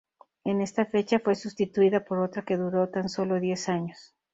En 0.45 0.61
esa 0.61 0.87
fecha 0.87 1.19
fue 1.19 1.35
sustituida 1.35 2.03
por 2.05 2.17
otra 2.17 2.41
que 2.41 2.57
duró 2.57 2.89
tan 2.89 3.07
solo 3.07 3.39
diez 3.39 3.69
años. 3.69 4.15